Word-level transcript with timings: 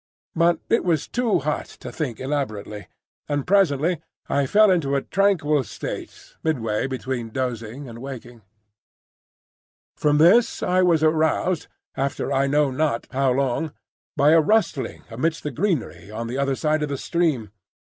But 0.35 0.57
it 0.67 0.83
was 0.83 1.07
too 1.07 1.37
hot 1.41 1.67
to 1.81 1.91
think 1.91 2.19
elaborately, 2.19 2.87
and 3.29 3.45
presently 3.45 4.01
I 4.27 4.47
fell 4.47 4.71
into 4.71 4.95
a 4.95 5.03
tranquil 5.03 5.63
state 5.63 6.33
midway 6.43 6.87
between 6.87 7.29
dozing 7.29 7.87
and 7.87 7.99
waking. 8.01 8.41
From 9.95 10.17
this 10.17 10.63
I 10.63 10.81
was 10.81 11.03
aroused, 11.03 11.67
after 11.95 12.33
I 12.33 12.47
know 12.47 12.71
not 12.71 13.05
how 13.11 13.29
long, 13.31 13.73
by 14.17 14.31
a 14.31 14.41
rustling 14.41 15.03
amidst 15.11 15.43
the 15.43 15.51
greenery 15.51 16.09
on 16.09 16.25
the 16.25 16.39
other 16.39 16.55
side 16.55 16.81
of 16.81 16.89
the 16.89 16.97
stream. 16.97 17.51